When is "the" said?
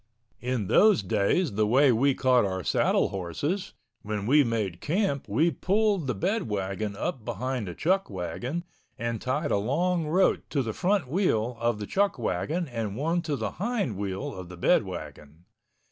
1.53-1.67, 6.07-6.15, 7.67-7.75, 10.63-10.73, 11.77-11.85, 13.35-13.51, 14.49-14.57